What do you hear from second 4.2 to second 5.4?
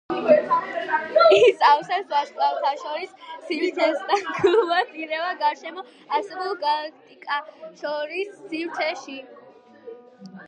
გლუვად ირევა